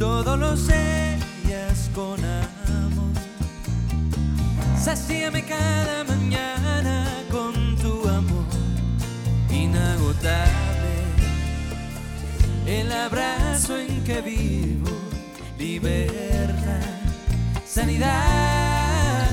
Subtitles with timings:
[0.00, 3.12] todo lo sellas con amor.
[4.82, 8.46] Sacíame cada mañana con tu amor
[9.50, 10.94] inagotable.
[12.66, 14.90] El abrazo en que vivo,
[15.58, 16.88] libertad,
[17.66, 19.28] sanidad.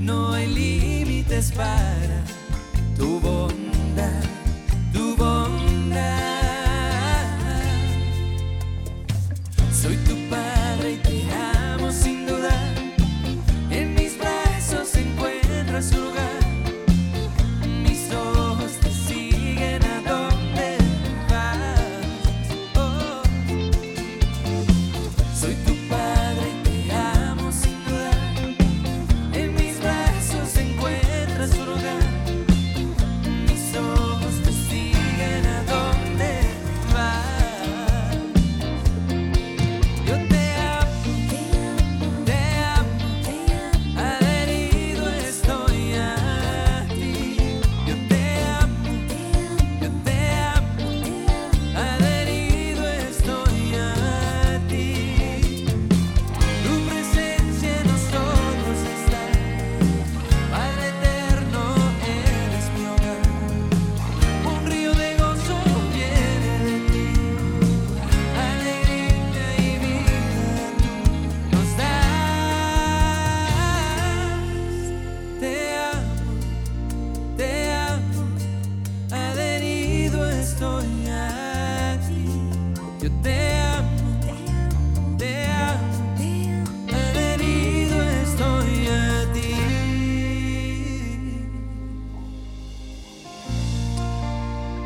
[0.00, 2.24] No hay límites para
[2.96, 4.24] tu bondad,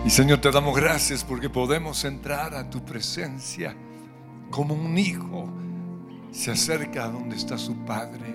[0.05, 3.75] Y Señor, te damos gracias porque podemos entrar a tu presencia
[4.51, 5.49] como un hijo
[6.31, 8.35] se acerca a donde está su padre.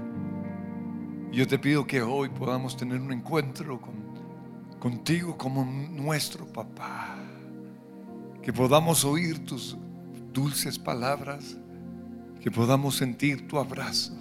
[1.31, 3.99] Yo te pido que hoy podamos tener un encuentro con-
[4.79, 7.17] contigo como nuestro papá.
[8.41, 9.77] Que podamos oír tus
[10.33, 11.55] dulces palabras.
[12.41, 14.13] Que podamos sentir tu abrazo.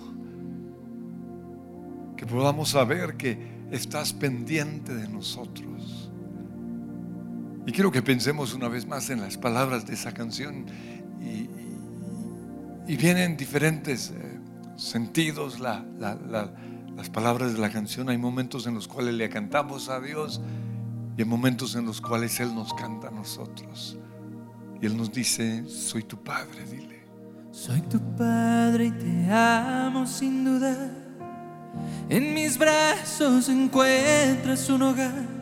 [2.17, 3.39] Que podamos saber que
[3.71, 6.08] estás pendiente de nosotros.
[7.69, 10.65] Y quiero que pensemos una vez más en las palabras de esa canción.
[11.21, 14.41] Y, vienen diferentes eh,
[14.77, 16.51] sentidos la- la- la-
[16.97, 18.09] las palabras de la canción.
[18.09, 20.41] Hay momentos en los cuales le cantamos a Dios
[21.15, 23.99] y hay momentos en los cuales Él nos canta a nosotros.
[24.81, 27.03] Y Él nos dice, soy tu Padre, dile.
[27.51, 30.91] Soy tu padre y te amo sin duda.
[32.09, 35.38] En mis brazos encuentras un hogar.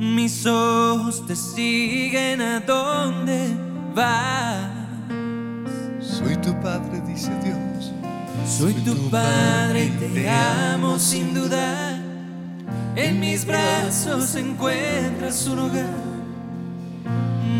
[0.00, 3.54] Mis ojos te siguen a donde
[3.94, 4.70] vas.
[6.00, 7.92] Soy tu Padre, dice Dios.
[8.46, 12.00] Soy tu padre y te amo sin duda.
[12.96, 15.84] En mis brazos encuentras un hogar.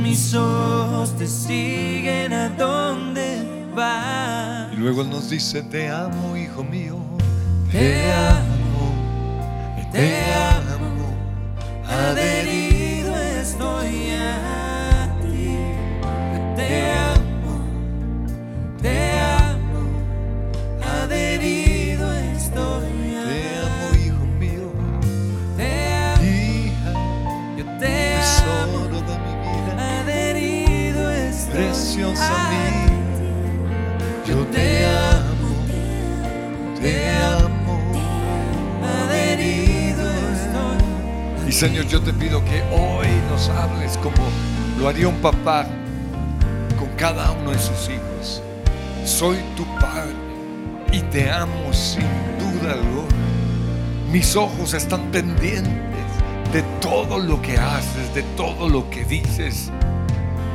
[0.02, 4.72] Mis ojos te siguen a donde vas.
[4.72, 6.96] Y luego Él nos dice, te amo, hijo mío.
[7.70, 8.94] Te amo,
[11.90, 15.58] adherido estoy a ti.
[16.56, 17.54] Te amo,
[18.80, 19.82] te amo,
[21.02, 23.30] adherido estoy a ti.
[23.30, 24.68] Te amo, hijo mío.
[25.56, 26.92] Te amo, hija.
[27.56, 27.92] Yo te
[28.62, 30.00] amo, mi vida.
[30.00, 31.54] Adherido estoy.
[31.54, 32.86] Preciosa mía.
[34.26, 35.50] Yo te amo,
[36.80, 37.39] te amo.
[41.50, 44.24] Y Señor, yo te pido que hoy nos hables como
[44.78, 45.66] lo haría un papá
[46.78, 48.40] con cada uno de sus hijos.
[49.04, 50.14] Soy tu padre
[50.92, 52.06] y te amo sin
[52.38, 53.08] duda alguna.
[54.12, 55.72] Mis ojos están pendientes
[56.52, 59.72] de todo lo que haces, de todo lo que dices.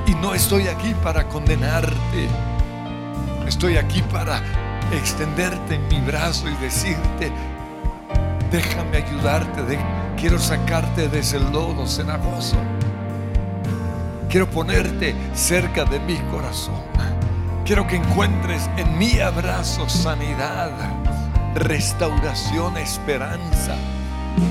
[0.07, 2.29] Y no estoy aquí para condenarte.
[3.45, 4.41] Estoy aquí para
[4.93, 7.33] extenderte mi brazo y decirte,
[8.49, 9.61] déjame ayudarte,
[10.15, 12.57] quiero sacarte de ese lodo cenagoso.
[14.29, 16.83] Quiero ponerte cerca de mi corazón.
[17.65, 20.71] Quiero que encuentres en mi abrazo sanidad,
[21.55, 23.75] restauración, esperanza.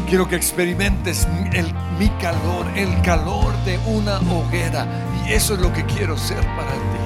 [0.08, 1.28] Quiero que experimentes
[1.98, 4.86] mi calor, el calor de una hoguera.
[5.26, 7.04] Y eso es lo que quiero ser para ti.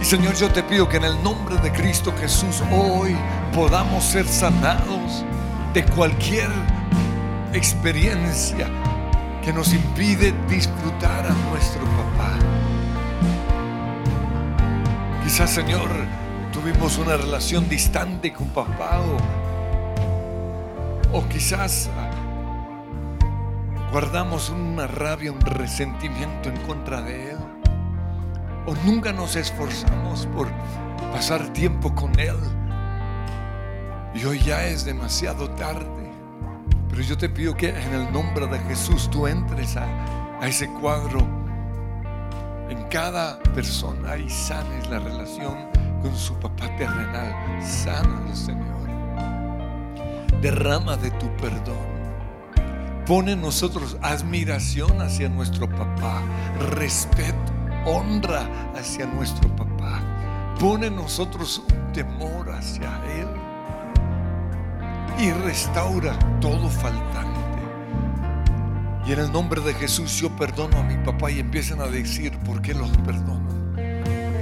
[0.00, 3.16] Y Señor, yo te pido que en el nombre de Cristo Jesús hoy
[3.54, 5.24] podamos ser sanados
[5.74, 6.50] de cualquier
[7.52, 8.66] experiencia
[9.42, 12.38] que nos impide disfrutar a nuestro papá.
[15.24, 15.88] Quizás, Señor,
[16.52, 19.00] tuvimos una relación distante con papá
[21.12, 21.90] o, o quizás
[23.92, 27.38] guardamos una rabia, un resentimiento en contra de Él.
[28.66, 30.48] O nunca nos esforzamos por
[31.12, 32.36] pasar tiempo con Él.
[34.14, 36.01] Y hoy ya es demasiado tarde.
[36.92, 39.88] Pero yo te pido que en el nombre de Jesús tú entres a,
[40.42, 41.20] ese cuadro
[42.68, 45.56] en cada persona y sanes la relación
[46.02, 47.62] con su papá terrenal.
[47.62, 48.66] Sana, Señor.
[50.42, 51.92] Derrama de tu perdón.
[53.06, 56.20] Pone en nosotros admiración hacia nuestro papá,
[56.76, 57.52] respeto,
[57.86, 58.46] honra
[58.76, 60.02] hacia nuestro papá.
[60.60, 63.51] Pone en nosotros un temor hacia él
[65.18, 67.40] y restaura todo faltante.
[69.06, 72.38] Y en el nombre de Jesús yo perdono a mi papá y empiezan a decir,
[72.40, 73.40] ¿por qué los perdono?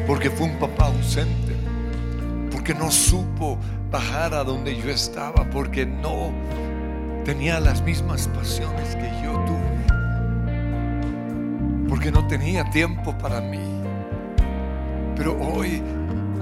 [0.06, 1.56] Porque fue un papá ausente,
[2.50, 3.58] porque no supo
[3.90, 6.32] bajar a donde yo estaba, porque no
[7.24, 9.86] tenía las mismas pasiones que yo tuve,
[11.88, 13.80] porque no tenía tiempo para mí.
[15.16, 15.82] Pero hoy,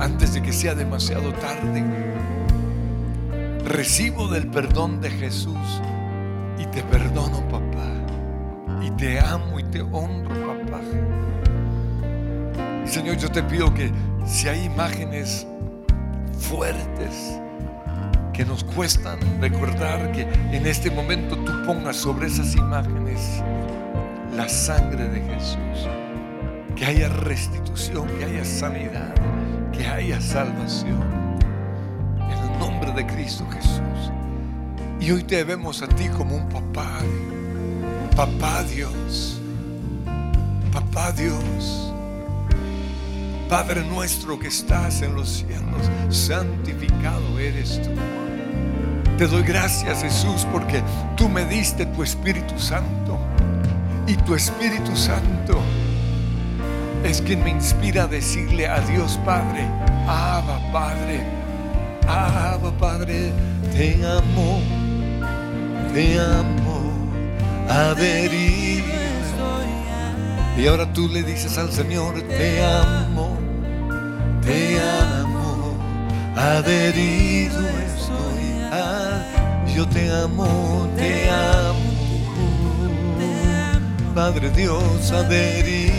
[0.00, 1.84] antes de que sea demasiado tarde,
[3.68, 5.82] recibo del perdón de Jesús
[6.58, 7.86] y te perdono, papá.
[8.82, 10.80] Y te amo y te honro, papá.
[12.86, 13.92] Señor, yo te pido que
[14.26, 15.46] si hay imágenes
[16.38, 17.38] fuertes
[18.32, 23.42] que nos cuestan recordar que en este momento tú pongas sobre esas imágenes
[24.34, 25.88] la sangre de Jesús.
[26.76, 29.12] Que haya restitución, que haya sanidad,
[29.72, 31.17] que haya salvación
[32.98, 34.12] de Cristo Jesús.
[35.00, 36.98] Y hoy te vemos a ti como un papá,
[38.16, 39.40] papá Dios,
[40.72, 41.92] papá Dios,
[43.48, 47.90] Padre nuestro que estás en los cielos, santificado eres tú.
[49.16, 50.82] Te doy gracias Jesús porque
[51.16, 53.16] tú me diste tu Espíritu Santo
[54.08, 55.62] y tu Espíritu Santo
[57.04, 59.62] es quien me inspira a decirle a Dios Padre,
[60.08, 61.37] Abba Padre.
[62.08, 63.32] Abba Padre,
[63.72, 64.60] te amo,
[65.92, 67.10] te amo,
[67.68, 68.86] adherido.
[70.56, 73.36] Y ahora tú le dices al Señor, te amo,
[74.42, 75.76] te amo,
[76.34, 78.62] adherido estoy.
[78.72, 79.22] Ah,
[79.76, 81.92] yo te amo, te amo,
[84.14, 85.92] Padre Dios, adherido,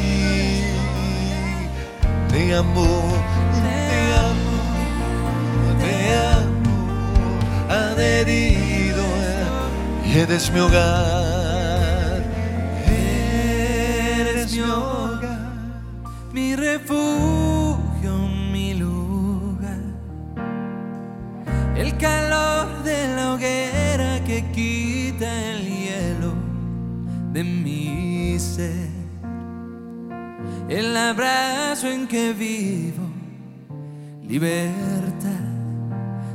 [2.29, 3.38] te amo
[7.99, 9.03] adherido
[10.05, 12.23] y eres mi hogar,
[12.87, 15.51] eres mi hogar,
[16.31, 18.17] mi refugio,
[18.51, 19.81] mi lugar,
[21.75, 26.33] el calor de la hoguera que quita el hielo
[27.33, 28.89] de mi ser,
[30.69, 33.03] el abrazo en que vivo,
[34.23, 35.49] libertad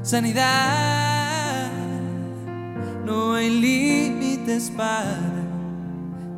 [0.04, 1.13] sanidad.
[3.04, 5.20] No hay límites para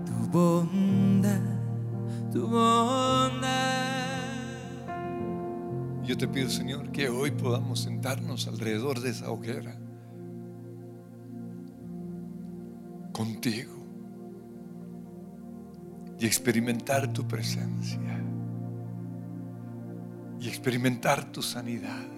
[0.05, 1.41] tu bondad,
[2.33, 3.77] tu bondad.
[6.03, 9.79] Yo te pido, Señor, que hoy podamos sentarnos alrededor de esa hoguera.
[13.13, 13.75] Contigo.
[16.19, 18.01] Y experimentar tu presencia.
[20.41, 22.16] Y experimentar tu sanidad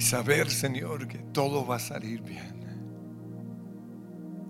[0.00, 2.58] y saber, Señor, que todo va a salir bien.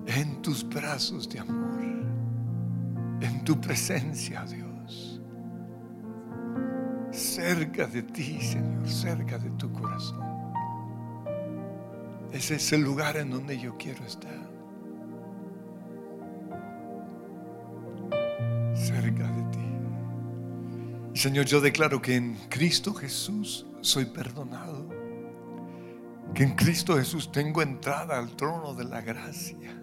[0.06, 1.80] en tus brazos de amor,
[3.20, 5.20] en tu presencia, Dios,
[7.10, 10.20] cerca de ti, Señor, cerca de tu corazón.
[12.32, 14.48] Ese es el lugar en donde yo quiero estar.
[18.72, 21.18] Cerca de ti.
[21.20, 24.99] Señor, yo declaro que en Cristo Jesús soy perdonado.
[26.34, 29.76] Que en Cristo Jesús tengo entrada al trono de la gracia.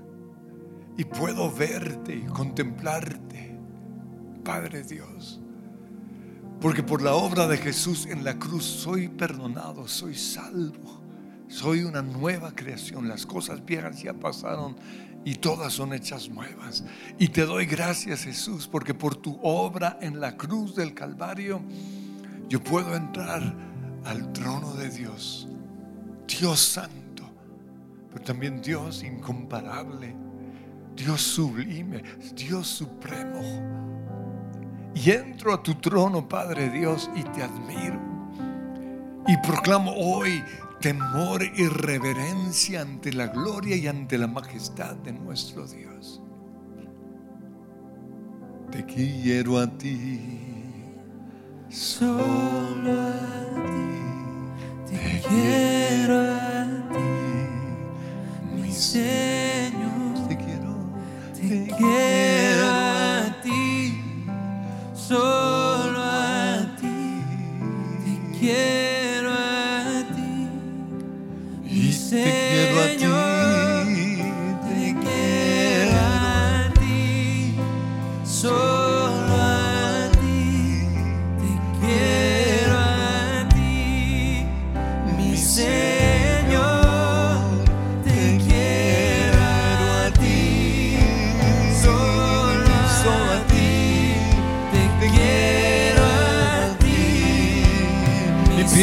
[0.98, 3.58] Y puedo verte y contemplarte,
[4.44, 5.42] Padre Dios.
[6.60, 11.02] Porque por la obra de Jesús en la cruz soy perdonado, soy salvo.
[11.48, 13.08] Soy una nueva creación.
[13.08, 14.76] Las cosas viejas ya pasaron
[15.24, 16.84] y todas son hechas nuevas.
[17.20, 21.62] Y te doy gracias Jesús porque por tu obra en la cruz del Calvario
[22.50, 23.56] yo puedo entrar
[24.06, 25.48] al trono de Dios.
[26.28, 27.24] Dios santo,
[28.10, 30.16] pero también Dios incomparable,
[30.96, 32.04] Dios sublime,
[32.36, 33.42] Dios supremo.
[34.94, 38.00] Y entro a tu trono, Padre Dios, y te admiro.
[39.28, 40.44] Y proclamo hoy
[40.80, 46.22] temor y reverencia ante la gloria y ante la majestad de nuestro Dios.
[48.72, 50.20] Te quiero a ti,
[51.70, 53.97] solo a ti,
[54.90, 57.10] te quiero a ti,
[58.56, 60.76] mi Señor, te quiero,
[61.34, 63.94] te quiero a ti,
[64.94, 67.22] solo a ti,
[68.04, 70.34] te quiero a ti,
[71.64, 72.77] mi te quiero a Señor,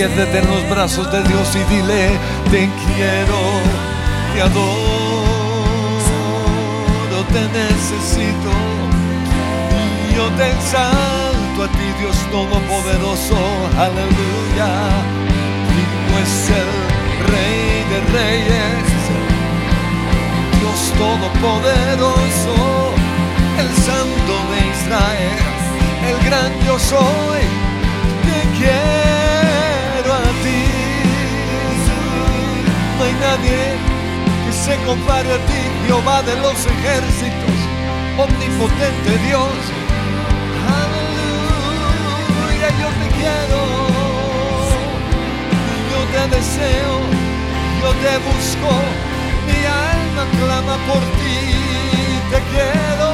[0.07, 2.11] piérdete en los brazos de Dios y dile,
[2.51, 3.41] te quiero,
[4.35, 5.25] te adoro,
[7.33, 8.53] te necesito.
[10.11, 13.39] Y Yo te exalto a ti, Dios Todopoderoso,
[13.79, 14.71] aleluya.
[15.73, 16.71] Digno es el
[17.33, 18.87] Rey de Reyes,
[20.61, 22.57] Dios Todopoderoso,
[23.59, 25.41] el Santo de Israel,
[26.11, 27.45] el gran yo soy,
[28.27, 29.04] te quiero
[34.65, 37.57] se compare a ti, Jehová de los ejércitos,
[38.17, 39.53] omnipotente Dios.
[40.83, 43.61] Aleluya, yo te quiero,
[45.91, 46.95] yo te deseo,
[47.83, 48.71] yo te busco,
[49.49, 49.61] mi
[49.93, 51.39] alma clama por ti,
[52.31, 53.09] te quiero,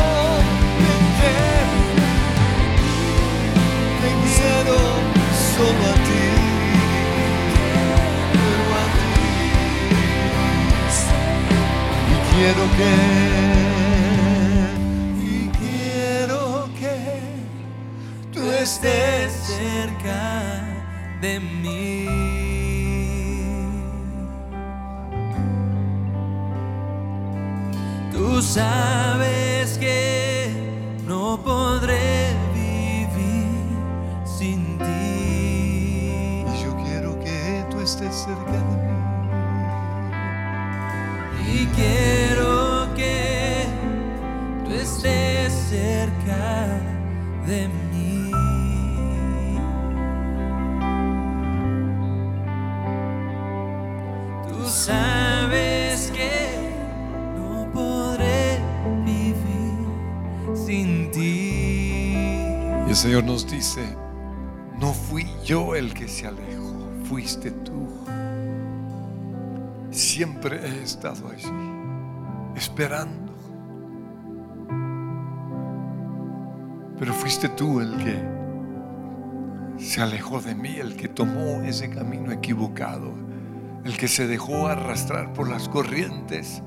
[0.79, 1.75] te quiero,
[4.03, 4.77] te quiero
[5.57, 6.10] solo a ti.
[12.41, 12.93] Quiero que,
[15.23, 16.97] y quiero que
[18.33, 20.65] tú estés cerca
[21.21, 22.07] de mí.
[28.11, 30.30] Tú sabes que
[63.01, 63.97] Señor nos dice,
[64.79, 67.89] no fui yo el que se alejó, fuiste tú.
[69.91, 71.51] Siempre he estado allí,
[72.55, 73.33] esperando.
[76.99, 83.15] Pero fuiste tú el que se alejó de mí, el que tomó ese camino equivocado,
[83.83, 86.63] el que se dejó arrastrar por las corrientes.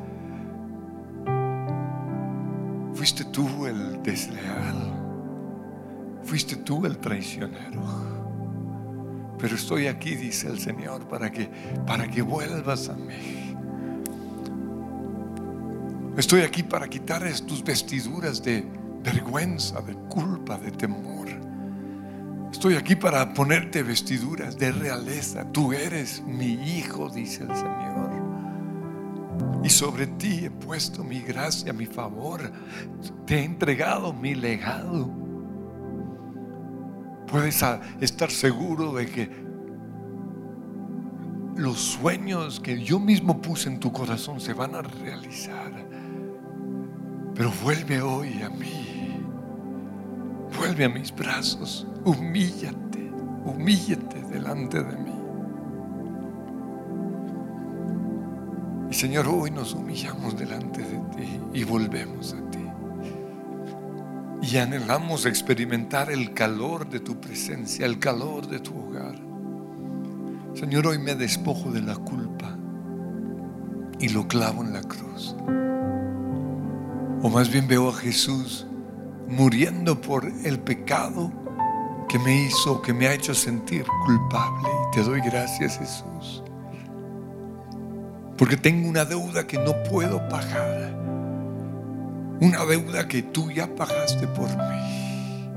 [2.96, 5.03] Fuiste tú el desleal.
[6.34, 7.84] Fuiste tú el traicionero.
[9.38, 11.48] Pero estoy aquí, dice el Señor, para que
[11.86, 13.56] para que vuelvas a mí.
[16.18, 18.66] Estoy aquí para quitar tus vestiduras de
[19.04, 21.28] vergüenza, de culpa, de temor.
[22.52, 25.46] Estoy aquí para ponerte vestiduras de realeza.
[25.52, 28.10] Tú eres mi hijo, dice el Señor.
[29.64, 32.52] Y sobre ti he puesto mi gracia, mi favor.
[33.28, 35.23] Te he entregado mi legado.
[37.34, 37.66] Puedes
[38.00, 39.28] estar seguro de que
[41.56, 45.72] los sueños que yo mismo puse en tu corazón se van a realizar.
[47.34, 49.18] Pero vuelve hoy a mí.
[50.60, 51.88] Vuelve a mis brazos.
[52.06, 53.12] Humíllate.
[53.44, 55.16] Humíllate delante de mí.
[58.92, 62.53] Y Señor, hoy nos humillamos delante de ti y volvemos a ti.
[64.44, 69.16] Y anhelamos experimentar el calor de tu presencia, el calor de tu hogar.
[70.54, 72.58] Señor, hoy me despojo de la culpa
[74.00, 75.34] y lo clavo en la cruz.
[77.22, 78.68] O más bien veo a Jesús
[79.30, 81.32] muriendo por el pecado
[82.10, 84.70] que me hizo, que me ha hecho sentir culpable.
[84.92, 86.44] Te doy gracias, Jesús.
[88.38, 91.13] Porque tengo una deuda que no puedo pagar.
[92.40, 95.50] Una deuda que tú ya pagaste por mí.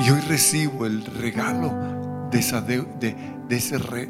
[0.00, 2.84] Y hoy recibo el regalo de, esa de,
[3.48, 4.08] de ese re,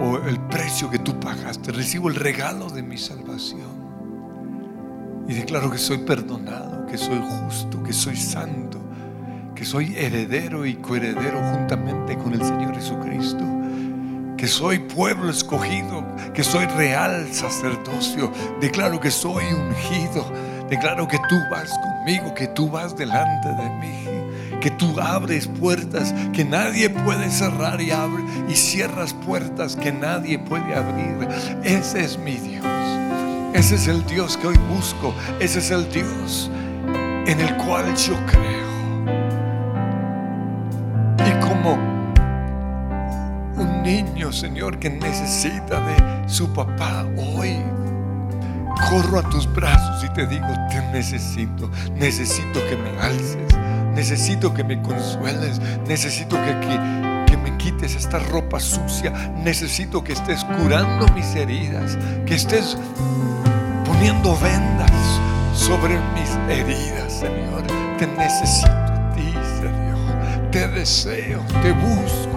[0.00, 1.72] o el precio que tú pagaste.
[1.72, 3.84] Recibo el regalo de mi salvación.
[5.28, 8.80] Y declaro que soy perdonado, que soy justo, que soy santo,
[9.54, 13.44] que soy heredero y coheredero juntamente con el Señor Jesucristo.
[14.44, 16.04] Que soy pueblo escogido,
[16.34, 18.30] que soy real sacerdocio.
[18.60, 20.30] Declaro que soy ungido.
[20.68, 26.14] Declaro que tú vas conmigo, que tú vas delante de mí, que tú abres puertas
[26.34, 31.26] que nadie puede cerrar y abre y cierras puertas que nadie puede abrir.
[31.62, 32.66] Ese es mi Dios.
[33.54, 35.14] Ese es el Dios que hoy busco.
[35.40, 36.50] Ese es el Dios
[37.26, 38.64] en el cual yo creo.
[41.26, 41.93] Y como
[43.84, 47.58] niño, Señor, que necesita de su papá hoy,
[48.88, 51.70] corro a tus brazos y te digo, te necesito.
[51.94, 53.36] Necesito que me alces.
[53.94, 55.60] Necesito que me consueles.
[55.86, 59.10] Necesito que, me quites esta ropa sucia.
[59.42, 61.98] Necesito que estés curando mis heridas.
[62.26, 62.78] Que estés
[63.84, 65.20] poniendo vendas
[65.54, 67.62] sobre mis heridas, Señor.
[67.98, 70.50] Te necesito a ti, Señor.
[70.50, 72.33] Te deseo, te busco,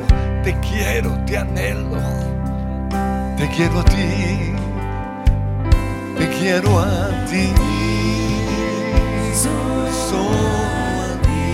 [0.47, 1.99] te quiero, te anhelo.
[3.35, 4.53] Te quiero a ti.
[6.17, 7.51] Te quiero a ti.
[9.33, 10.29] Solo
[11.03, 11.49] a ti.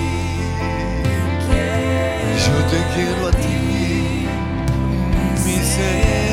[2.46, 4.28] Yo te quiero a ti,
[5.44, 6.33] mi Señor.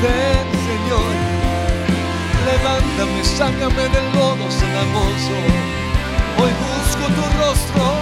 [0.00, 1.14] Señor.
[2.46, 5.36] Levántame, sácame del lodo cenagoso.
[6.38, 7.99] Hoy busco tu rostro.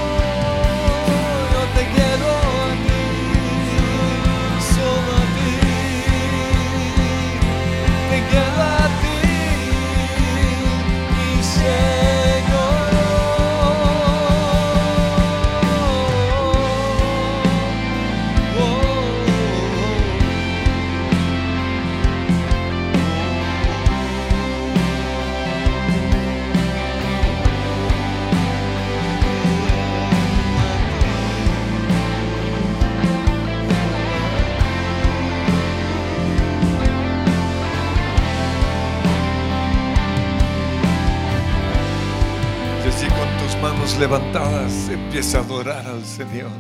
[43.98, 46.50] Levantadas empieza a adorar al Señor.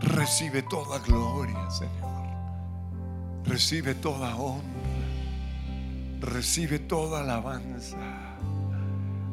[0.00, 2.24] Recibe toda gloria, Señor.
[3.44, 4.62] Recibe toda honra.
[6.20, 7.98] Recibe toda alabanza.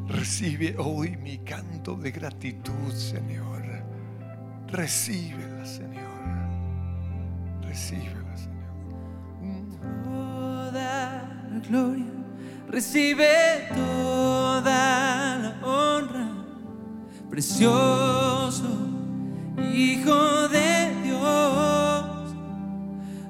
[0.08, 3.62] Recibe hoy mi canto de gratitud, Señor.
[4.72, 6.02] Recíbela, Señor.
[7.62, 10.02] Recíbela, Señor.
[10.04, 10.72] toda
[11.50, 12.06] la gloria,
[12.68, 16.21] recibe toda la honra,
[17.32, 18.68] precioso
[19.74, 22.04] Hijo de Dios,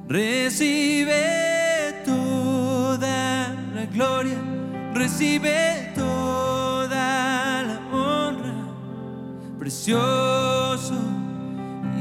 [0.08, 4.38] recibe toda la gloria,
[4.92, 8.54] recibe toda la honra,
[9.60, 10.94] precioso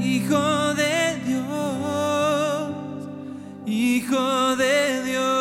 [0.04, 2.72] Hijo de Dios,
[3.68, 5.41] Hijo de Dios.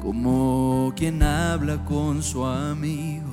[0.00, 3.30] como quien habla con su amigo.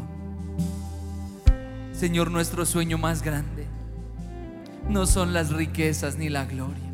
[1.92, 3.66] Señor, nuestro sueño más grande
[4.88, 6.92] no son las riquezas ni la gloria,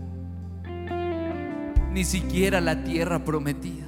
[1.91, 3.85] ni siquiera la tierra prometida.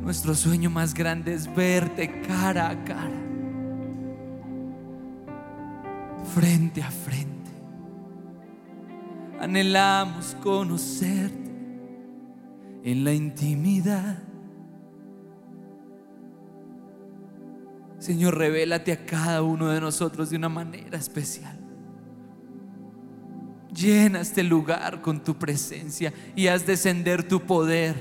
[0.00, 3.25] Nuestro sueño más grande es verte cara a cara,
[6.34, 7.50] frente a frente.
[9.40, 11.50] Anhelamos conocerte
[12.84, 14.22] en la intimidad.
[17.98, 21.58] Señor, revélate a cada uno de nosotros de una manera especial.
[23.74, 27.94] Llena este lugar con tu presencia y haz descender tu poder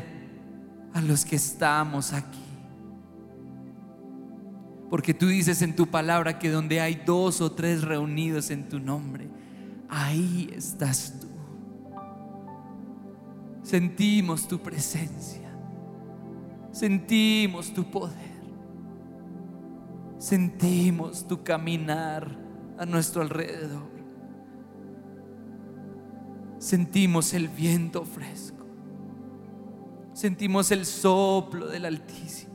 [0.93, 2.54] a los que estamos aquí.
[4.95, 8.79] Porque tú dices en tu palabra que donde hay dos o tres reunidos en tu
[8.79, 9.27] nombre,
[9.89, 11.27] ahí estás tú.
[13.61, 15.53] Sentimos tu presencia,
[16.71, 18.41] sentimos tu poder,
[20.17, 22.33] sentimos tu caminar
[22.77, 23.91] a nuestro alrededor,
[26.57, 28.65] sentimos el viento fresco,
[30.13, 32.54] sentimos el soplo del Altísimo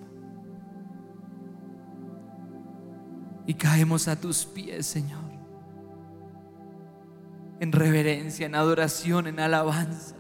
[3.51, 5.25] y caemos a tus pies, Señor,
[7.59, 10.15] en reverencia, en adoración, en alabanza.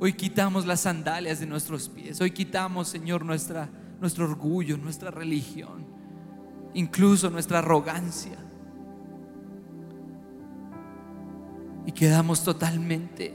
[0.00, 2.20] Hoy quitamos las sandalias de nuestros pies.
[2.20, 3.68] Hoy quitamos, Señor, nuestra,
[4.00, 5.86] nuestro orgullo, nuestra religión,
[6.74, 8.36] incluso nuestra arrogancia.
[11.86, 13.32] Y quedamos totalmente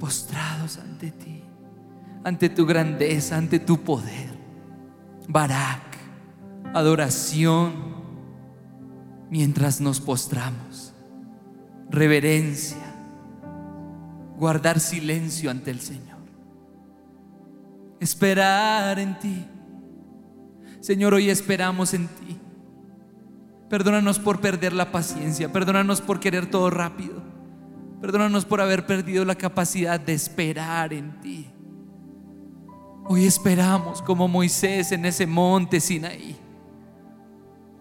[0.00, 1.44] postrados ante ti,
[2.24, 4.37] ante tu grandeza, ante tu poder.
[5.28, 5.96] Barak,
[6.74, 7.72] adoración,
[9.30, 10.94] mientras nos postramos.
[11.90, 12.88] Reverencia
[14.38, 16.18] guardar silencio ante el Señor.
[18.00, 19.44] Esperar en ti.
[20.80, 22.38] Señor, hoy esperamos en ti.
[23.68, 25.52] Perdónanos por perder la paciencia.
[25.52, 27.22] Perdónanos por querer todo rápido.
[28.00, 31.50] Perdónanos por haber perdido la capacidad de esperar en ti.
[33.10, 36.36] Hoy esperamos como Moisés en ese monte Sinaí,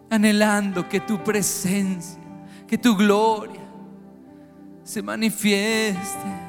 [0.09, 2.17] anhelando que tu presencia,
[2.65, 3.59] que tu gloria
[4.83, 6.47] se manifieste.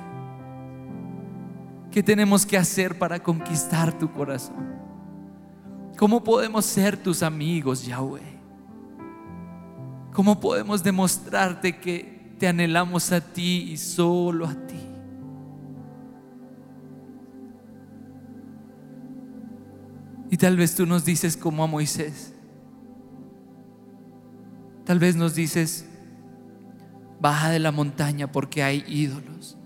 [1.90, 4.76] ¿Qué tenemos que hacer para conquistar tu corazón?
[5.96, 8.38] ¿Cómo podemos ser tus amigos, Yahweh?
[10.12, 14.67] ¿Cómo podemos demostrarte que te anhelamos a ti y solo a ti?
[20.38, 22.32] Tal vez tú nos dices como a Moisés.
[24.84, 25.84] Tal vez nos dices,
[27.20, 29.56] baja de la montaña porque hay ídolos.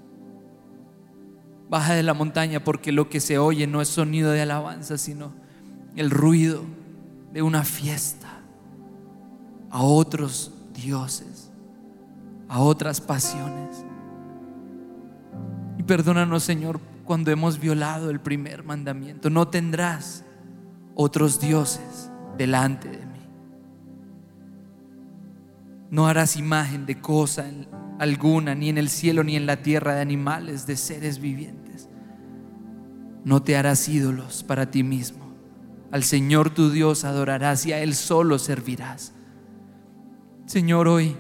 [1.69, 5.33] Baja de la montaña porque lo que se oye no es sonido de alabanza, sino
[5.95, 6.65] el ruido
[7.33, 8.29] de una fiesta
[9.71, 11.51] a otros dioses,
[12.49, 13.85] a otras pasiones.
[15.79, 19.31] Y perdónanos, Señor, cuando hemos violado el primer mandamiento.
[19.31, 20.25] No tendrás
[20.95, 23.21] otros dioses delante de mí.
[25.91, 27.45] No harás imagen de cosa
[27.99, 31.89] alguna, ni en el cielo, ni en la tierra, de animales, de seres vivientes.
[33.25, 35.33] No te harás ídolos para ti mismo.
[35.93, 39.13] Al Señor tu Dios adorarás y a Él solo servirás.
[40.47, 41.15] Señor, hoy,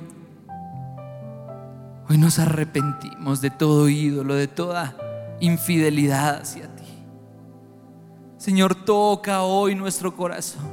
[2.09, 4.97] hoy nos arrepentimos de todo ídolo, de toda
[5.41, 6.72] infidelidad hacia ti.
[8.43, 10.69] Señor, toca hoy nuestro corazón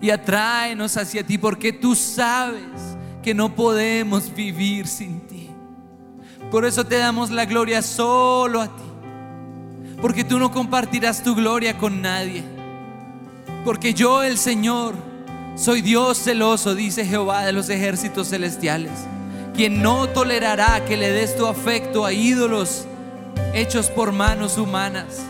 [0.00, 2.62] y atráenos hacia ti porque tú sabes
[3.24, 5.50] que no podemos vivir sin ti.
[6.48, 8.84] Por eso te damos la gloria solo a ti.
[10.00, 12.44] Porque tú no compartirás tu gloria con nadie.
[13.64, 14.94] Porque yo, el Señor,
[15.56, 18.92] soy Dios celoso, dice Jehová de los ejércitos celestiales,
[19.56, 22.86] quien no tolerará que le des tu afecto a ídolos
[23.54, 25.26] hechos por manos humanas.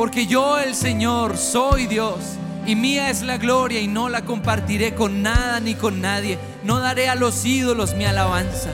[0.00, 2.20] Porque yo, el Señor, soy Dios
[2.64, 6.38] y mía es la gloria y no la compartiré con nada ni con nadie.
[6.64, 8.70] No daré a los ídolos mi alabanza.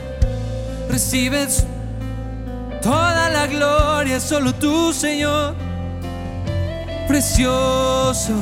[0.88, 1.64] Recibes
[2.80, 5.56] toda la gloria, solo tú, Señor.
[7.08, 8.34] Precioso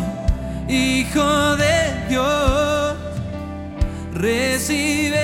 [0.69, 2.97] Hijo de Dios.
[4.13, 5.23] recibe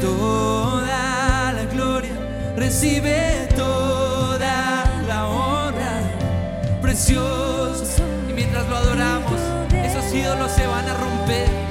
[0.00, 2.16] toda la gloria,
[2.56, 3.33] recibe
[6.94, 9.40] Y mientras lo adoramos,
[9.72, 11.63] esos ídolos se van a romper.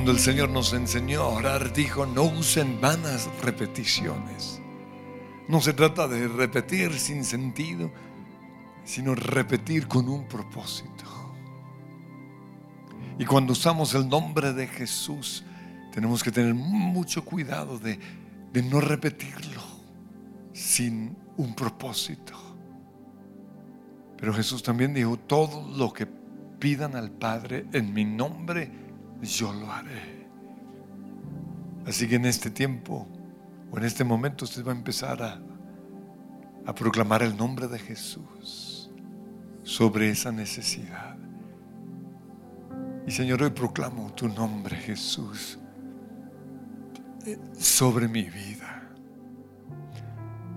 [0.00, 4.58] Cuando el Señor nos enseñó a orar, dijo, no usen vanas repeticiones.
[5.46, 7.92] No se trata de repetir sin sentido,
[8.82, 11.04] sino repetir con un propósito.
[13.18, 15.44] Y cuando usamos el nombre de Jesús,
[15.92, 17.98] tenemos que tener mucho cuidado de,
[18.54, 19.60] no repetirlo
[20.54, 22.32] sin un propósito.
[24.16, 28.88] Pero Jesús también dijo, todo lo que pidan al Padre en mi nombre,
[29.22, 30.28] yo lo haré.
[31.86, 33.06] Así que en este tiempo
[33.70, 35.40] o en este momento usted va a empezar a,
[36.74, 38.92] proclamar el nombre de Jesús
[39.64, 41.16] sobre esa necesidad.
[43.08, 45.58] Y Señor, hoy proclamo tu nombre, Jesús,
[47.58, 48.88] sobre mi vida,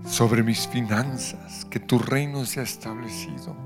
[0.05, 3.57] sobre mis finanzas, que tu reino se ha establecido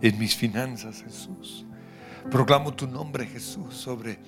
[0.00, 1.66] en mis finanzas, Jesús.
[2.30, 4.18] Proclamo tu nombre, Jesús, sobre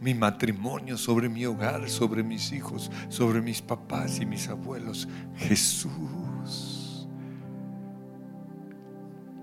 [0.00, 5.08] mi matrimonio, sobre mi hogar, sobre mis hijos, sobre mis papás y mis abuelos.
[5.36, 7.08] Jesús.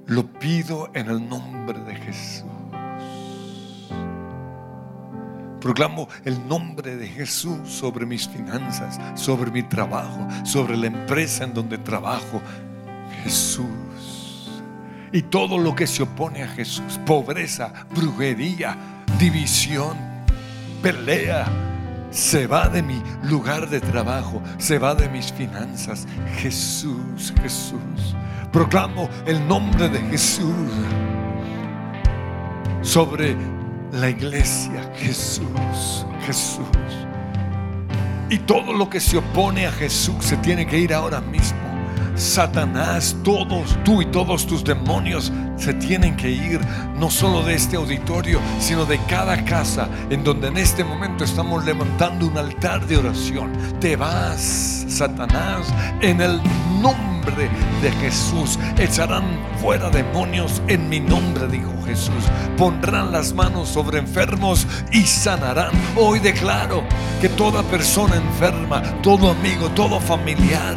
[0.08, 2.46] Lo pido en el nombre de Jesús.
[5.62, 11.54] Proclamo el nombre de Jesús sobre mis finanzas, sobre mi trabajo, sobre la empresa en
[11.54, 12.42] donde trabajo.
[13.24, 13.68] Jesús.
[15.14, 18.78] Y todo lo que se opone a Jesús, pobreza, brujería,
[19.20, 19.98] división,
[20.82, 21.48] pelea,
[22.12, 26.08] se va de mi lugar de trabajo, se va de mis finanzas.
[26.38, 28.16] Jesús, Jesús.
[28.52, 30.72] Proclamo el nombre de Jesús
[32.82, 33.36] sobre
[33.94, 34.92] la iglesia.
[34.96, 36.68] Jesús, Jesús.
[38.30, 41.71] Y todo lo que se opone a Jesús se tiene que ir ahora mismo.
[42.16, 46.60] Satanás, todos, tú y todos tus demonios se tienen que ir,
[46.96, 51.66] no solo de este auditorio, sino de cada casa en donde en este momento estamos
[51.66, 53.52] levantando un altar de oración.
[53.80, 55.68] Te vas, Satanás,
[56.02, 56.42] en el
[56.82, 57.50] nombre
[57.82, 58.58] de Jesús.
[58.78, 59.24] Echarán
[59.62, 62.24] fuera demonios en mi nombre, dijo Jesús.
[62.58, 65.72] Pondrán las manos sobre enfermos y sanarán.
[65.96, 66.84] Hoy declaro
[67.22, 70.76] que toda persona enferma, todo amigo, todo familiar,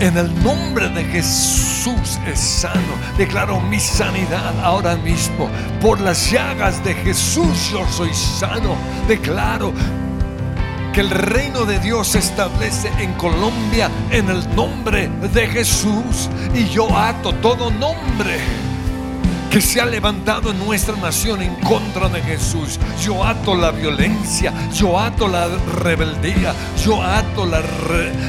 [0.00, 2.80] en el nombre de Jesús es sano.
[3.16, 5.48] Declaro mi sanidad ahora mismo.
[5.80, 8.76] Por las llagas de Jesús yo soy sano.
[9.08, 9.72] Declaro
[10.92, 16.28] que el reino de Dios se establece en Colombia en el nombre de Jesús.
[16.54, 18.65] Y yo ato todo nombre
[19.56, 22.78] que se ha levantado en nuestra nación en contra de Jesús.
[23.02, 25.48] Yo ato la violencia, yo ato la
[25.82, 26.54] rebeldía,
[26.84, 27.62] yo ato la,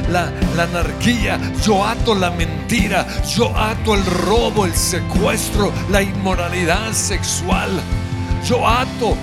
[0.08, 7.72] la anarquía, yo ato la mentira, yo ato el robo, el secuestro, la inmoralidad sexual.
[8.48, 9.18] Yo ato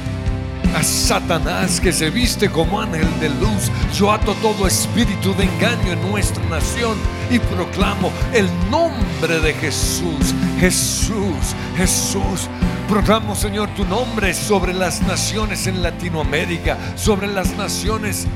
[0.75, 3.71] a Satanás que se viste como ángel de luz.
[3.97, 6.99] Yo ato todo espíritu de engaño en nuestra nación
[7.31, 10.35] y proclamo el nombre de Jesús.
[10.59, 12.49] Jesús, Jesús.
[12.89, 18.27] Proclamo, Señor, tu nombre sobre las naciones en Latinoamérica, sobre las naciones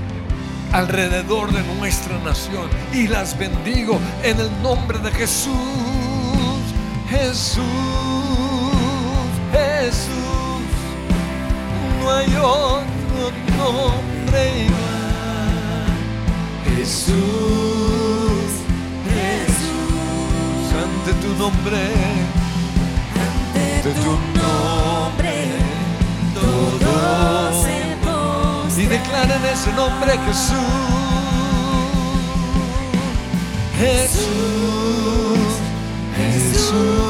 [0.72, 5.54] alrededor de nuestra nación y las bendigo en el nombre de Jesús.
[7.10, 7.64] Jesús,
[9.52, 10.27] Jesús
[12.08, 15.88] no hay otro nombre igual.
[16.76, 18.48] Jesús,
[19.12, 21.82] Jesús, ante tu nombre,
[23.24, 25.34] ante tu nombre
[26.34, 30.12] todo se y declaren ese nombre.
[30.26, 30.56] Jesús,
[33.78, 35.48] Jesús,
[36.16, 37.07] Jesús,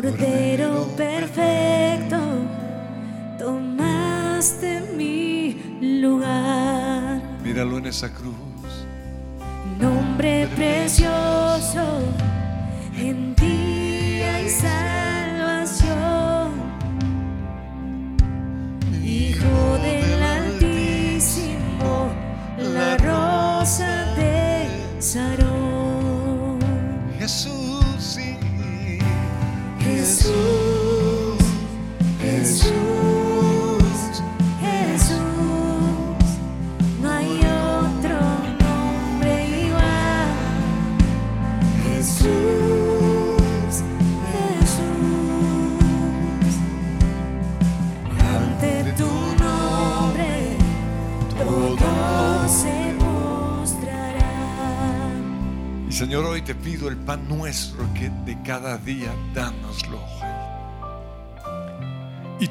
[0.00, 2.18] Cordero perfecto,
[3.36, 5.56] tomaste mi
[6.00, 7.20] lugar.
[7.42, 8.86] Míralo en esa cruz.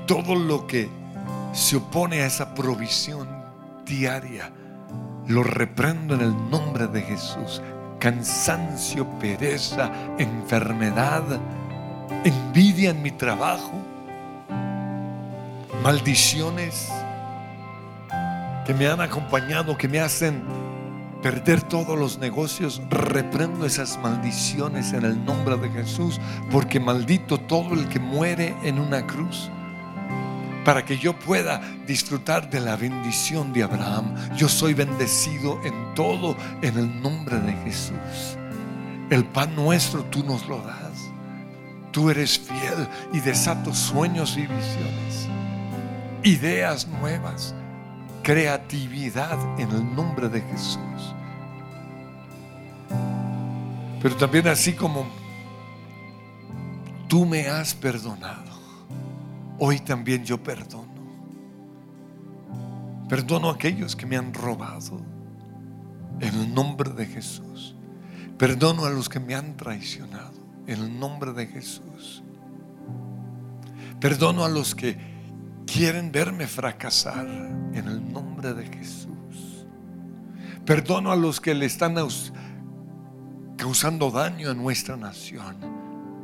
[0.08, 0.90] Todo lo que
[1.54, 3.28] se opone a esa provisión
[3.86, 4.52] diaria,
[5.28, 7.62] lo reprendo en el nombre de Jesús.
[8.00, 11.24] Cansancio, pereza, enfermedad,
[12.24, 13.74] envidia en mi trabajo,
[15.84, 16.90] maldiciones
[18.66, 20.44] que me han acompañado, que me hacen
[21.22, 27.74] perder todos los negocios, reprendo esas maldiciones en el nombre de Jesús, porque maldito todo
[27.74, 29.50] el que muere en una cruz,
[30.68, 34.14] para que yo pueda disfrutar de la bendición de Abraham.
[34.36, 38.38] Yo soy bendecido en todo en el nombre de Jesús.
[39.10, 41.10] El pan nuestro tú nos lo das.
[41.92, 45.30] Tú eres fiel y desato sueños y visiones,
[46.24, 47.56] ideas nuevas
[48.22, 51.16] creatividad en el nombre de Jesús.
[54.02, 55.08] Pero también así como
[57.08, 58.57] tú me has perdonado,
[59.60, 60.88] hoy también yo perdono.
[63.10, 65.02] Perdono a aquellos que me han robado
[66.20, 67.76] en el nombre de Jesús.
[68.38, 70.34] Perdono a los que me han traicionado
[70.68, 72.22] en el nombre de Jesús.
[74.00, 74.98] Perdono a los que
[75.66, 79.66] quieren verme fracasar en el nombre de Jesús.
[80.66, 82.34] Perdono a los que le están aus-
[83.56, 85.56] causando daño a nuestra nación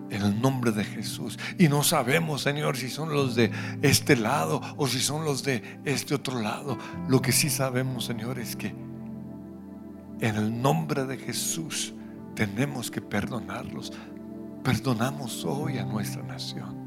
[0.09, 1.37] en el nombre de Jesús.
[1.57, 3.51] Y no sabemos, Señor, si son los de
[3.81, 6.77] este lado o si son los de este otro lado.
[7.07, 8.75] Lo que sí sabemos, Señor, es que
[10.19, 11.93] en el nombre de Jesús
[12.35, 13.93] tenemos que perdonarlos.
[14.63, 16.83] Perdonamos hoy a nuestra nación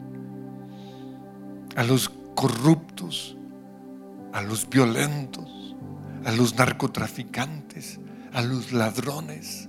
[1.77, 3.37] a los corruptos,
[4.33, 5.77] a los violentos,
[6.25, 8.01] a los narcotraficantes,
[8.33, 9.66] a los ladrones,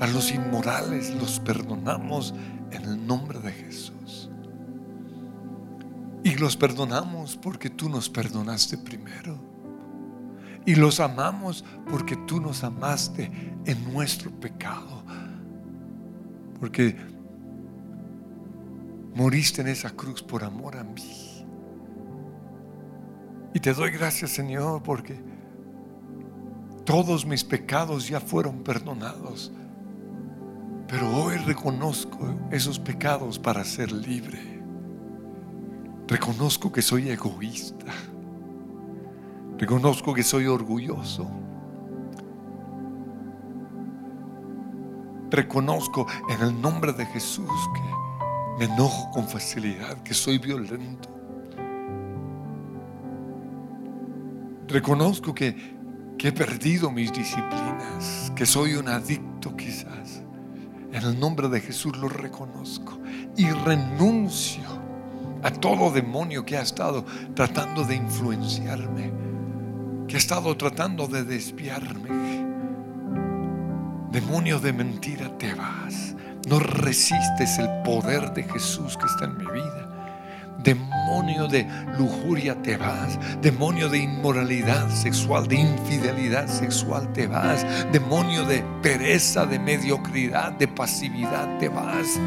[0.00, 2.34] a los inmorales, los perdonamos
[2.70, 4.30] en el nombre de Jesús.
[6.24, 9.38] Y los perdonamos porque tú nos perdonaste primero.
[10.66, 13.30] Y los amamos porque tú nos amaste
[13.64, 15.02] en nuestro pecado.
[16.60, 16.96] Porque
[19.14, 21.46] moriste en esa cruz por amor a mí.
[23.54, 25.18] Y te doy gracias, Señor, porque
[26.84, 29.50] todos mis pecados ya fueron perdonados.
[30.88, 32.18] Pero hoy reconozco
[32.50, 34.40] esos pecados para ser libre.
[36.06, 37.92] Reconozco que soy egoísta.
[39.58, 41.28] Reconozco que soy orgulloso.
[45.30, 51.10] Reconozco en el nombre de Jesús que me enojo con facilidad, que soy violento.
[54.68, 55.76] Reconozco que,
[56.16, 60.22] que he perdido mis disciplinas, que soy un adicto quizás.
[60.92, 62.98] En el nombre de Jesús lo reconozco
[63.36, 64.64] y renuncio
[65.42, 69.12] a todo demonio que ha estado tratando de influenciarme,
[70.08, 72.46] que ha estado tratando de desviarme.
[74.10, 76.16] Demonio de mentira, te vas.
[76.48, 79.77] No resistes el poder de Jesús que está en mi vida.
[80.68, 81.66] Demonio de
[81.96, 83.18] lujuria te vas.
[83.40, 87.64] Demonio de inmoralidad sexual, de infidelidad sexual te vas.
[87.90, 92.20] Demonio de pereza, de mediocridad, de pasividad te vas.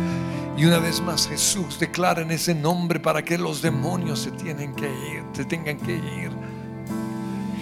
[0.57, 4.73] Y una vez más Jesús declara en ese nombre para que los demonios se tienen
[4.73, 6.31] que ir, se tengan que ir.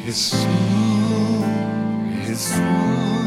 [0.05, 0.47] Jesús,
[2.25, 3.18] Jesús.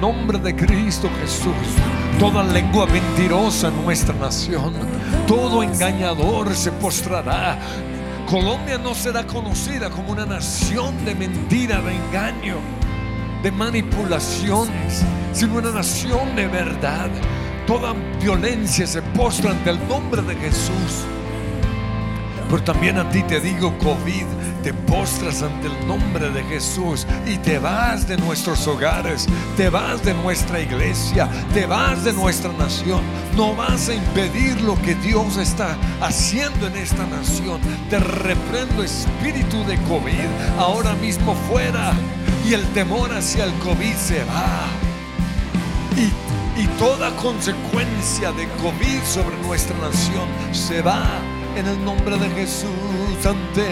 [0.00, 1.54] Nombre de Cristo Jesús.
[2.18, 4.74] Toda lengua mentirosa en nuestra nación,
[5.26, 7.58] todo engañador se postrará.
[8.28, 12.56] Colombia no será conocida como una nación de mentira, de engaño,
[13.42, 17.08] de manipulaciones, sino una nación de verdad.
[17.66, 21.04] Toda violencia se postra ante el nombre de Jesús.
[22.50, 24.24] Pero también a ti te digo, COVID,
[24.62, 30.02] te postras ante el nombre de Jesús y te vas de nuestros hogares, te vas
[30.04, 33.02] de nuestra iglesia, te vas de nuestra nación.
[33.36, 37.60] No vas a impedir lo que Dios está haciendo en esta nación.
[37.90, 41.92] Te reprendo espíritu de COVID, ahora mismo fuera.
[42.46, 44.66] Y el temor hacia el COVID se va.
[45.96, 51.04] Y, y toda consecuencia de COVID sobre nuestra nación se va
[51.56, 53.66] en el nombre de Jesús ante,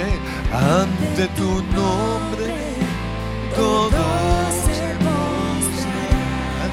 [0.53, 2.55] ante tu nombre.
[3.55, 4.05] Todo
[4.67, 6.69] se postrará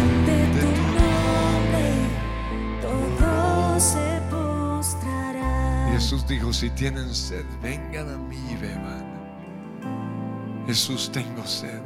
[0.00, 0.66] Ante tu
[0.98, 1.86] nombre
[2.80, 5.92] todos se postrarán.
[5.92, 9.12] Jesús dijo, si tienen sed, vengan a mí y beban.
[10.66, 11.80] Jesús, tengo sed.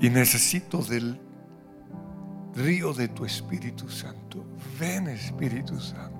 [0.00, 1.18] Y necesito del
[2.54, 4.44] río de tu Espíritu Santo.
[4.78, 6.14] Ven Espíritu Santo.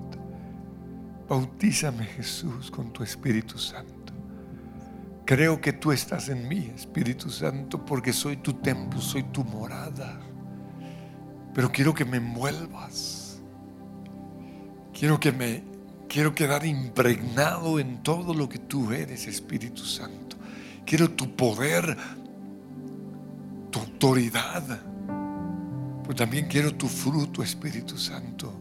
[1.27, 4.13] Bautízame Jesús con tu Espíritu Santo.
[5.25, 10.19] Creo que tú estás en mí, Espíritu Santo, porque soy tu templo, soy tu morada.
[11.53, 13.41] Pero quiero que me envuelvas.
[14.93, 15.63] Quiero que me
[16.07, 20.37] quiero quedar impregnado en todo lo que tú eres, Espíritu Santo.
[20.85, 21.97] Quiero tu poder,
[23.71, 24.94] tu autoridad.
[26.05, 28.53] Pero también quiero tu fruto, Espíritu Santo.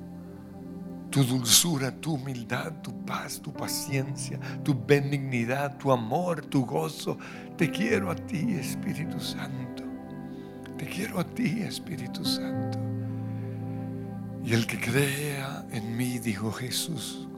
[1.11, 7.18] Tu dulzura, tu humildad, tu paz, tu paciencia, tu benignidad, tu amor, tu gozo.
[7.57, 9.84] Te quiero a ti, Espíritu Santo.
[10.78, 12.78] Te quiero a ti, Espíritu Santo.
[14.45, 17.28] Y el que crea en mí, dijo Jesús,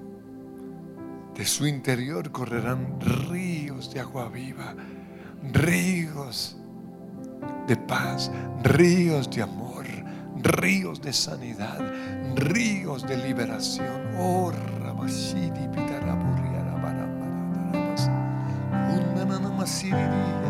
[1.37, 2.99] de su interior correrán
[3.29, 4.75] ríos de agua viva,
[5.53, 6.57] ríos
[7.67, 8.31] de paz,
[8.63, 9.66] ríos de amor,
[10.47, 11.79] ríos de sanidad,
[12.35, 14.17] ríos de liberación.
[14.19, 18.11] Oh, Rabashiri, Pitaraburi, Arabarabarabas.
[18.73, 20.46] Unananamasiriri, Turarabashiri.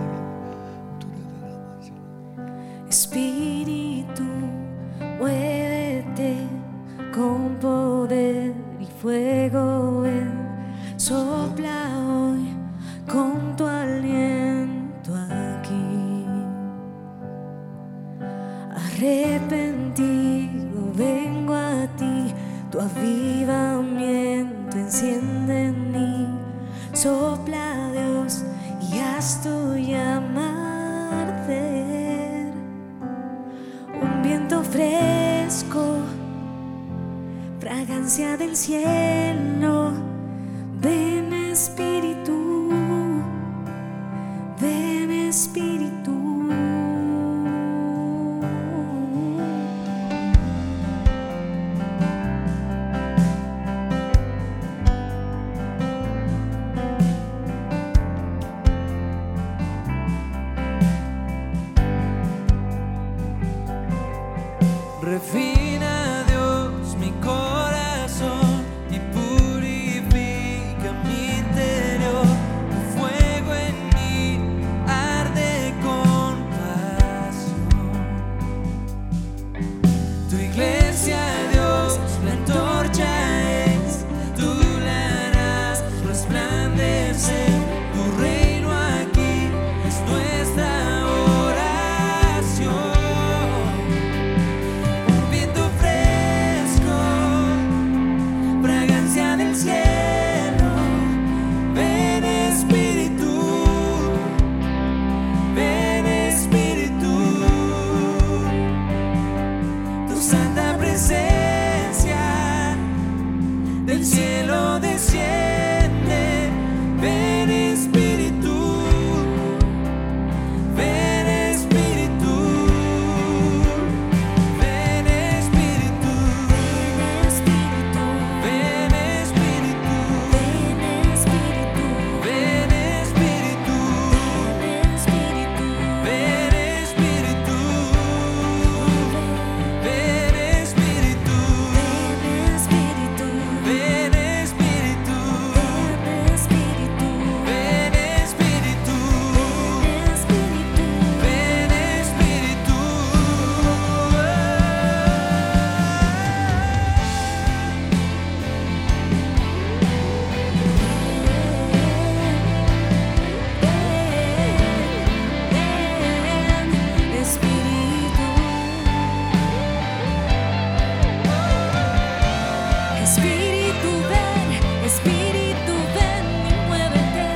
[173.06, 174.48] Espíritu, ven,
[174.84, 176.26] espíritu, ven,
[176.66, 177.30] muévete,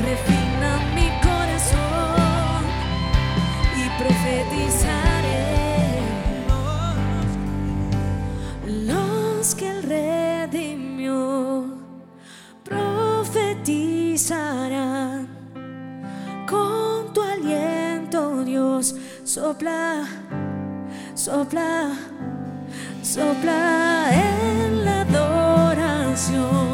[0.00, 2.64] refina mi corazón
[3.76, 5.44] y profetizaré.
[8.86, 11.20] Los que el redimió
[12.64, 15.28] profetizarán
[16.48, 20.08] con tu aliento, Dios, sopla,
[21.14, 22.07] sopla
[23.18, 26.67] sopla en la adoración.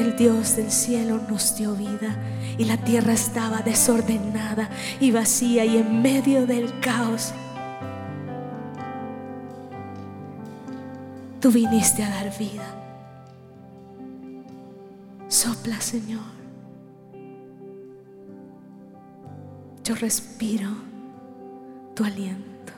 [0.00, 2.16] El Dios del cielo nos dio vida
[2.56, 7.34] y la tierra estaba desordenada y vacía y en medio del caos.
[11.38, 12.64] Tú viniste a dar vida.
[15.28, 16.32] Sopla, Señor.
[19.84, 20.70] Yo respiro
[21.94, 22.72] tu aliento.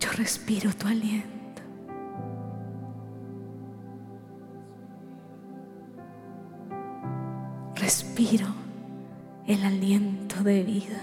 [0.00, 1.35] Yo respiro tu aliento.
[8.16, 8.46] respiro,
[9.46, 11.00] el aliento de vida.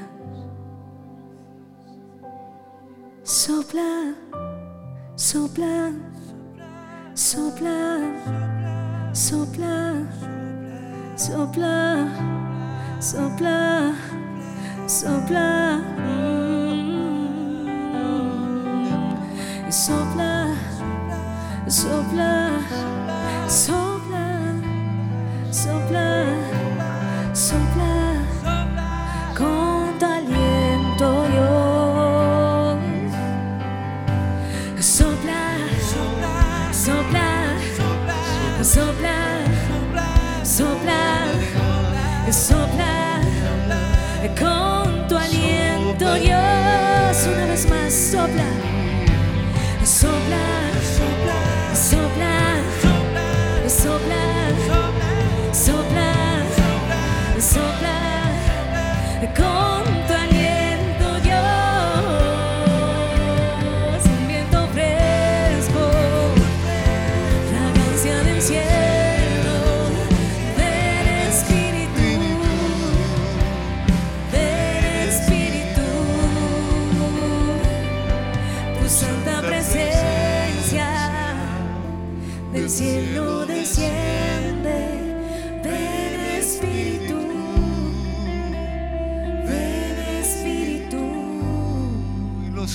[3.24, 4.16] Sopla,
[5.16, 5.92] sopla,
[7.14, 8.00] sopla,
[9.14, 9.94] sopla,
[11.16, 12.08] sopla,
[13.00, 13.94] sopla,
[14.88, 15.82] sopla.
[19.70, 20.56] Sopla,
[21.68, 22.60] sopla,
[23.48, 24.62] sopla,
[25.52, 26.63] sopla
[29.36, 32.78] con tu aliento Dios.
[34.80, 35.42] Sopla,
[35.82, 37.54] sopla,
[38.64, 39.20] sopla,
[40.44, 41.02] sopla,
[42.32, 43.22] sopla,
[44.40, 47.28] con tu aliento Dios.
[47.28, 48.50] Una vez más, sopla,
[49.84, 50.46] sopla,
[50.98, 51.40] sopla,
[51.74, 52.36] sopla,
[53.68, 54.24] sopla,
[55.52, 56.13] sopla,
[59.36, 60.03] con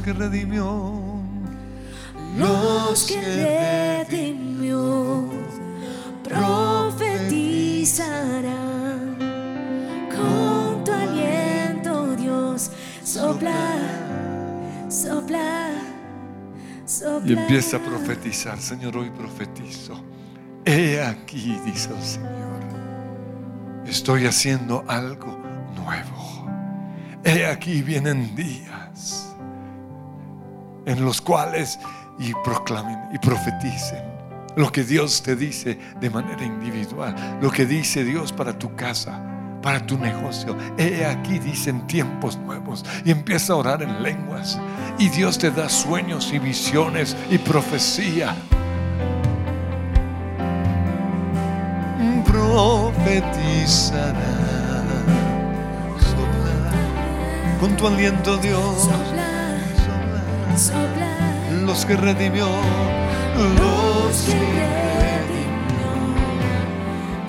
[0.08, 1.20] que redimió,
[2.38, 5.28] Los que redimió
[6.24, 9.18] profetizarán
[10.08, 12.70] con tu aliento, Dios.
[13.04, 13.76] Sopla,
[14.88, 15.72] sopla,
[16.86, 17.30] sopla.
[17.30, 20.02] Y empieza a profetizar, Señor, hoy profetizo.
[20.64, 22.62] He aquí, dice el Señor,
[23.86, 25.38] estoy haciendo algo
[25.76, 26.48] nuevo.
[27.24, 29.27] He aquí vienen días
[30.88, 31.78] en los cuales
[32.18, 34.18] y proclamen y profeticen
[34.56, 39.22] lo que Dios te dice de manera individual, lo que dice Dios para tu casa,
[39.62, 40.56] para tu negocio.
[40.76, 44.58] He aquí dicen tiempos nuevos y empieza a orar en lenguas
[44.98, 48.34] y Dios te da sueños y visiones y profecía.
[52.26, 54.14] Profetizará.
[56.00, 56.72] Sopla.
[57.60, 58.88] Con tu aliento Dios.
[61.64, 62.48] Los que redimió,
[63.36, 65.90] los que redimió.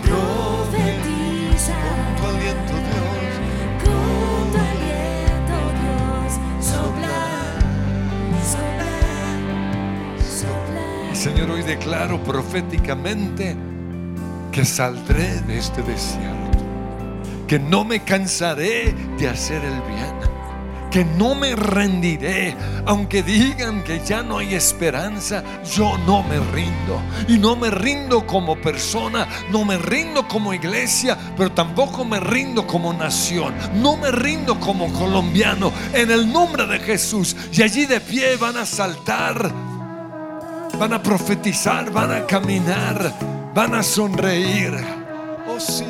[0.03, 1.75] Profetiza.
[2.19, 3.33] Con tu aliento Dios,
[3.83, 6.29] Con tu aliento, Dios,
[6.65, 7.19] sopla,
[8.51, 8.95] sopla,
[10.23, 11.15] sopla.
[11.15, 13.55] Señor, hoy declaro proféticamente
[14.51, 16.57] que saldré de este desierto,
[17.47, 20.38] que no me cansaré de hacer el bien,
[20.91, 25.43] que no me rendiré, aunque digan que ya no hay esperanza,
[25.75, 27.01] yo no me rindo.
[27.27, 32.65] Y no me rindo como persona, no me rindo como iglesia, pero tampoco me rindo
[32.65, 37.35] como nación, no me rindo como colombiano, en el nombre de Jesús.
[37.51, 39.51] Y allí de pie van a saltar
[40.79, 43.13] van a profetizar, van a caminar,
[43.53, 44.73] van a sonreír.
[45.45, 45.85] Oh sí.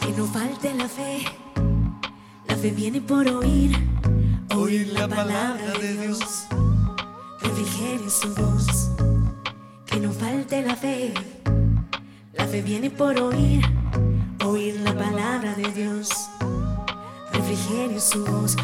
[0.00, 1.24] Que no falte la fe,
[2.62, 3.76] fe viene por oír,
[4.54, 6.46] oír la palabra de Dios,
[7.40, 8.88] refrigerio su voz.
[9.84, 11.12] Que no falte la fe,
[12.34, 13.64] la fe viene por oír,
[14.46, 16.08] oír la palabra de Dios,
[17.32, 18.56] refrigerio su voz.